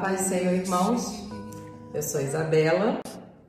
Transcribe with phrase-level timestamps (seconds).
[0.00, 1.28] Paz do Senhor, irmãos.
[1.92, 3.00] Eu sou Isabela,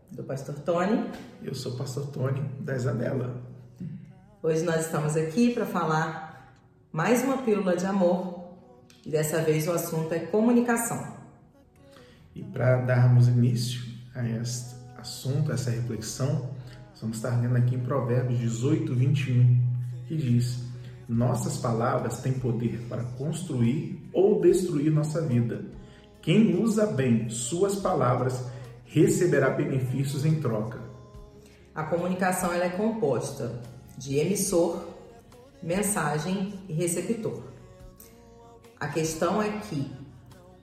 [0.09, 1.07] do Pastor Tony.
[1.43, 3.39] Eu sou o Pastor Tony, da Isabela.
[4.41, 6.51] Hoje nós estamos aqui para falar
[6.91, 8.55] mais uma pílula de amor.
[9.05, 11.13] E dessa vez o assunto é comunicação.
[12.33, 13.83] E para darmos início
[14.15, 16.49] a este assunto, a essa reflexão,
[16.99, 19.61] vamos estar lendo aqui em Provérbios 18, 21,
[20.07, 20.63] que diz:
[21.07, 25.77] Nossas palavras têm poder para construir ou destruir nossa vida.
[26.21, 28.43] Quem usa bem suas palavras
[28.85, 30.79] receberá benefícios em troca.
[31.73, 33.61] A comunicação é composta
[33.97, 34.83] de emissor,
[35.63, 37.41] mensagem e receptor.
[38.79, 39.89] A questão é que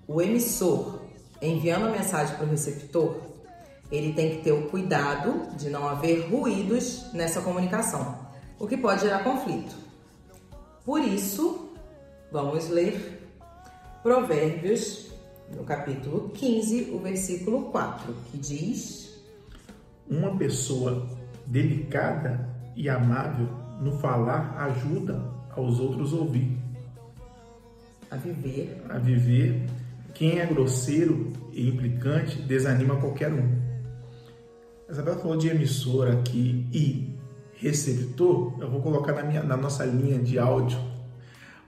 [0.06, 1.00] o emissor,
[1.40, 3.16] enviando a mensagem para o receptor,
[3.90, 8.18] ele tem que ter o cuidado de não haver ruídos nessa comunicação,
[8.58, 9.74] o que pode gerar conflito.
[10.84, 11.70] Por isso,
[12.30, 13.22] vamos ler
[14.02, 15.05] Provérbios,
[15.54, 19.20] no capítulo 15, o versículo 4, que diz:
[20.08, 21.06] Uma pessoa
[21.46, 23.48] delicada e amável
[23.80, 26.56] no falar ajuda aos outros ouvir.
[28.10, 28.82] A viver.
[28.88, 29.66] A viver.
[30.14, 33.66] Quem é grosseiro e implicante desanima qualquer um.
[34.88, 37.14] A Isabela falou de emissor aqui e
[37.54, 38.54] receptor.
[38.60, 40.78] Eu vou colocar na, minha, na nossa linha de áudio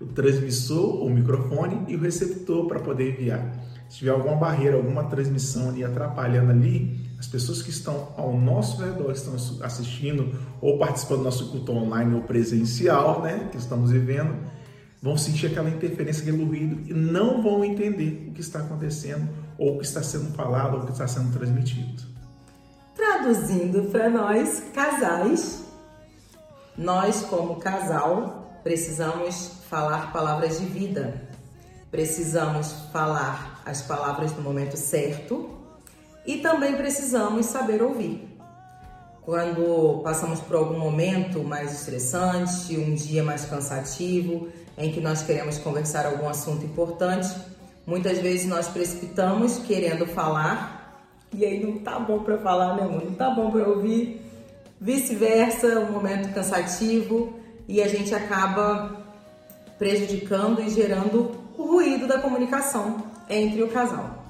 [0.01, 3.53] o transmissor, o microfone e o receptor para poder enviar.
[3.89, 8.81] Se tiver alguma barreira, alguma transmissão ali atrapalhando ali, as pessoas que estão ao nosso
[8.83, 14.37] redor, estão assistindo ou participando do nosso culto online ou presencial, né, que estamos vivendo,
[15.03, 19.75] vão sentir aquela interferência, aquele ruído e não vão entender o que está acontecendo ou
[19.75, 22.03] o que está sendo falado ou o que está sendo transmitido.
[22.95, 25.65] Traduzindo para nós, casais,
[26.77, 31.23] nós como casal precisamos falar palavras de vida,
[31.91, 35.51] precisamos falar as palavras no momento certo
[36.27, 38.29] e também precisamos saber ouvir.
[39.23, 45.59] Quando passamos por algum momento mais estressante, um dia mais cansativo, em que nós queremos
[45.59, 47.29] conversar algum assunto importante,
[47.87, 50.79] muitas vezes nós precipitamos querendo falar
[51.33, 53.05] e aí não tá bom para falar, né, amor?
[53.05, 54.23] Não tá bom para ouvir.
[54.81, 57.38] Vice-versa, um momento cansativo
[57.69, 58.97] e a gente acaba
[59.79, 64.25] prejudicando e gerando o ruído da comunicação entre o casal.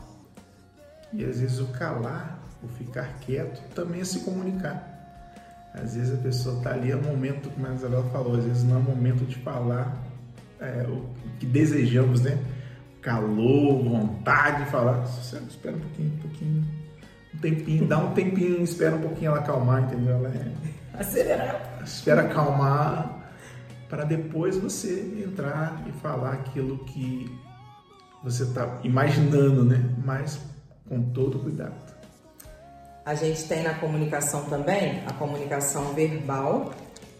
[1.13, 4.97] E às vezes o calar, o ficar quieto, também é se comunicar.
[5.73, 8.65] Às vezes a pessoa está ali, é um momento, como a Isabel falou, às vezes
[8.65, 9.97] não é momento de falar
[10.61, 11.07] é, o
[11.39, 12.39] que desejamos, né?
[13.01, 15.05] Calor, vontade de falar.
[15.05, 16.65] Espera um pouquinho, um pouquinho,
[17.35, 20.15] um tempinho, dá um tempinho, espera um pouquinho ela acalmar, entendeu?
[20.15, 20.53] Ela é...
[20.99, 21.81] Acelerar.
[21.85, 23.19] Espera acalmar
[23.89, 27.31] para depois você entrar e falar aquilo que
[28.23, 29.95] você está imaginando, né?
[30.05, 30.41] Mas
[30.89, 31.75] com todo cuidado.
[33.05, 36.73] A gente tem na comunicação também a comunicação verbal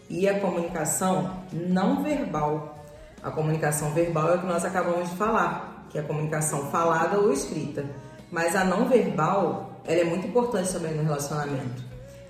[0.09, 2.85] e a comunicação não verbal.
[3.23, 7.19] A comunicação verbal é o que nós acabamos de falar, que é a comunicação falada
[7.19, 7.85] ou escrita.
[8.31, 11.83] Mas a não verbal, ela é muito importante também no relacionamento,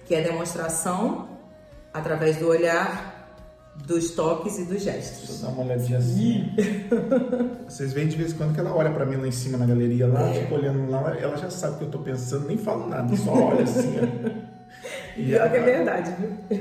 [0.05, 1.27] que é a demonstração
[1.93, 3.18] através do olhar,
[3.85, 5.27] dos toques e dos gestos.
[5.27, 6.51] Deixa eu dar uma olhadinha assim.
[7.67, 9.65] Vocês veem de vez em quando que ela olha para mim lá em cima na
[9.65, 10.41] galeria, lá, é.
[10.41, 13.33] tipo, olhando lá, ela já sabe o que eu tô pensando, nem falo nada, só
[13.33, 13.95] olha assim.
[15.17, 16.59] e Pior que é verdade, viu?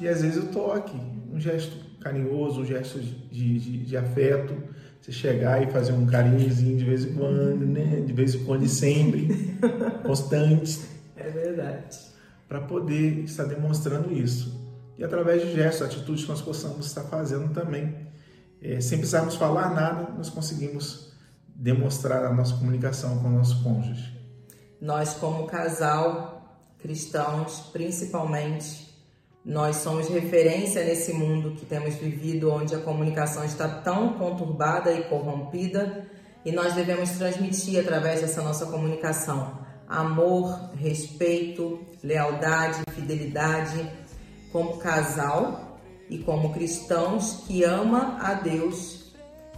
[0.00, 1.00] E às vezes eu tô aqui,
[1.32, 4.54] um gesto carinhoso, um gesto de, de, de afeto,
[5.00, 8.02] você chegar e fazer um carinhozinho de vez em quando, né?
[8.04, 9.56] De vez em quando e sempre,
[10.04, 10.80] constante.
[11.16, 11.98] É verdade.
[12.48, 14.67] Para poder estar demonstrando isso
[14.98, 18.08] e através de gestos, atitudes que nós possamos estar fazendo também.
[18.60, 21.12] É, sem precisarmos falar nada, nós conseguimos
[21.46, 24.18] demonstrar a nossa comunicação com o nosso cônjuge.
[24.80, 28.88] Nós, como casal, cristãos principalmente,
[29.44, 35.04] nós somos referência nesse mundo que temos vivido, onde a comunicação está tão conturbada e
[35.04, 36.06] corrompida,
[36.44, 39.58] e nós devemos transmitir através dessa nossa comunicação
[39.88, 43.90] amor, respeito, lealdade, fidelidade
[44.58, 45.78] como casal
[46.10, 49.12] e como cristãos que ama a Deus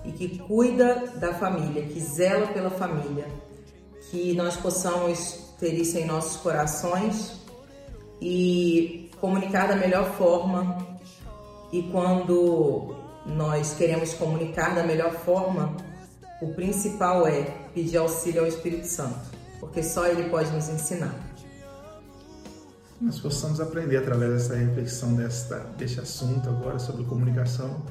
[0.04, 3.26] e que cuida da família, que zela pela família,
[4.10, 7.40] que nós possamos ter isso em nossos corações
[8.20, 10.76] e comunicar da melhor forma.
[11.72, 12.94] E quando
[13.24, 15.74] nós queremos comunicar da melhor forma,
[16.42, 17.42] o principal é
[17.72, 19.30] pedir auxílio ao Espírito Santo,
[19.60, 21.29] porque só ele pode nos ensinar
[23.00, 27.82] nós possamos aprender através dessa reflexão desta, deste assunto agora sobre comunicação,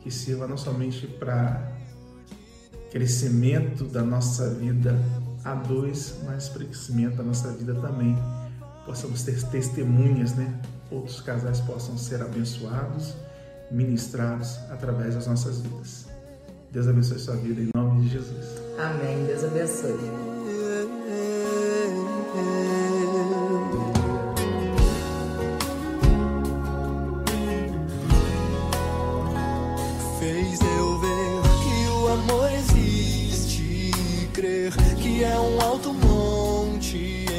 [0.00, 1.72] que sirva não somente para
[2.90, 4.94] crescimento da nossa vida
[5.42, 8.16] a dois, mas crescimento da nossa vida também.
[8.84, 10.60] Possamos ter testemunhas, né?
[10.90, 13.14] Outros casais possam ser abençoados,
[13.70, 16.06] ministrados através das nossas vidas.
[16.70, 18.46] Deus abençoe sua vida em nome de Jesus.
[18.78, 19.24] Amém.
[19.24, 20.41] Deus abençoe.
[32.22, 33.90] Amor existe,
[34.32, 37.31] crer que é um alto monte